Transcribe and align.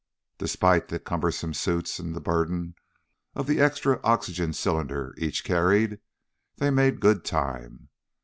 Despite 0.39 0.87
the 0.87 0.97
cumbersome 0.97 1.53
suits 1.53 1.99
and 1.99 2.15
the 2.15 2.19
burden 2.19 2.73
of 3.35 3.45
the 3.45 3.61
extra 3.61 4.01
oxygen 4.03 4.51
cylinder 4.51 5.13
each 5.19 5.43
carried, 5.43 5.99
they 6.57 6.71
made 6.71 7.01
good 7.01 7.23
time. 7.23 7.89